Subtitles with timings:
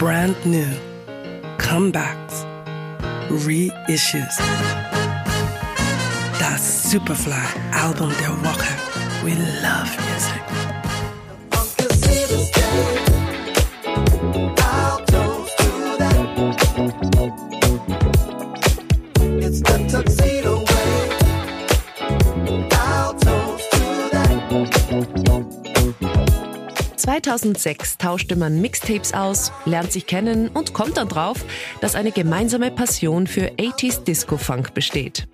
[0.00, 0.66] brand new,
[1.58, 2.46] comebacks,
[3.28, 4.38] reissues.
[6.38, 8.72] Das Superfly-Album der Woche.
[9.22, 10.40] We love music.
[27.10, 31.44] 2006 tauschte man Mixtapes aus, lernt sich kennen und kommt dann drauf,
[31.80, 35.26] dass eine gemeinsame Passion für 80s Disco-Funk besteht.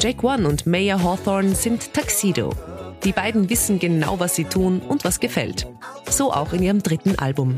[0.00, 2.50] Jake One und Maya Hawthorne sind Tuxedo.
[3.04, 5.68] Die beiden wissen genau, was sie tun und was gefällt.
[6.10, 7.56] So auch in ihrem dritten Album.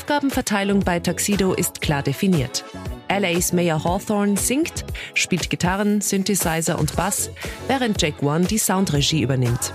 [0.00, 2.64] Aufgabenverteilung bei Tuxedo ist klar definiert.
[3.10, 7.30] LA's Mayor Hawthorne singt, spielt Gitarren, Synthesizer und Bass,
[7.68, 9.74] während Jake One die Soundregie übernimmt.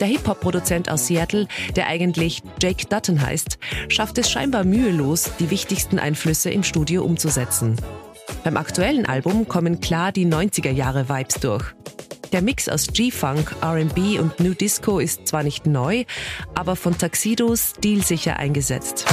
[0.00, 3.58] Der Hip-Hop-Produzent aus Seattle, der eigentlich Jake Dutton heißt,
[3.88, 7.76] schafft es scheinbar mühelos, die wichtigsten Einflüsse im Studio umzusetzen.
[8.44, 11.74] Beim aktuellen Album kommen klar die 90er Jahre Vibes durch.
[12.32, 16.04] Der Mix aus G-Funk, RB und New Disco ist zwar nicht neu,
[16.54, 19.04] aber von Tuxedo stilsicher eingesetzt.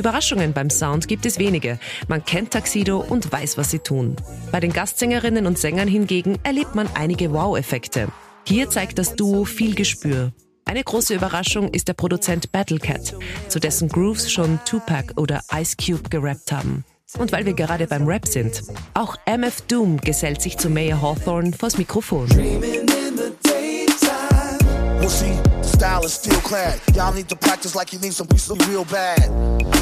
[0.00, 1.78] Überraschungen beim Sound gibt es wenige.
[2.08, 4.16] Man kennt Tuxedo und weiß, was sie tun.
[4.50, 8.08] Bei den Gastsängerinnen und Sängern hingegen erlebt man einige Wow-Effekte.
[8.46, 10.32] Hier zeigt das Duo viel Gespür.
[10.70, 13.16] Eine große Überraschung ist der Produzent Battlecat,
[13.48, 16.84] zu dessen Grooves schon Tupac oder Ice Cube gerappt haben.
[17.18, 18.62] Und weil wir gerade beim Rap sind,
[18.94, 22.28] auch MF Doom gesellt sich zu Mayor Hawthorne vors Mikrofon.
[25.80, 26.78] style is still clad.
[26.94, 29.28] Y'all need to practice like you need some pieces real bad.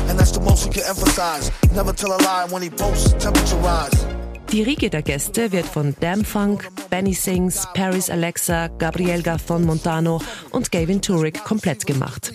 [0.09, 1.51] And that's the most you can emphasize.
[1.75, 4.07] Never tell a lie when he boasts, temperature rise.
[4.53, 10.21] Die Riege der Gäste wird von Damn Funk, Benny Sings, Paris Alexa, Gabriel Gaffon Montano
[10.51, 12.33] und Gavin Turek komplett gemacht.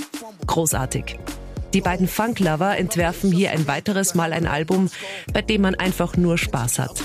[0.47, 1.19] Großartig.
[1.73, 4.89] Die beiden Funk-Lover entwerfen hier ein weiteres Mal ein Album,
[5.33, 7.03] bei dem man einfach nur Spaß hat.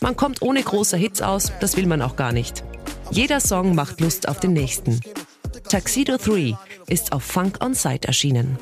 [0.00, 2.64] Man kommt ohne große Hits aus, das will man auch gar nicht.
[3.10, 5.00] Jeder Song macht Lust auf den nächsten.
[5.70, 6.56] Tuxedo 3
[6.88, 8.58] ist auf Funk On Site erschienen.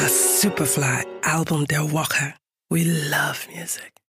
[0.00, 2.34] Das Superfly Album der Woche.
[2.68, 3.93] We love music.